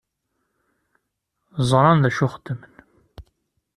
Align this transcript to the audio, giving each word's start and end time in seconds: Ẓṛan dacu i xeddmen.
Ẓṛan 1.69 1.97
dacu 2.03 2.21
i 2.25 2.29
xeddmen. 2.33 2.73